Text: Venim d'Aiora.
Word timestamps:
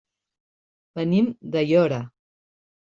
Venim 1.01 1.29
d'Aiora. 1.57 2.05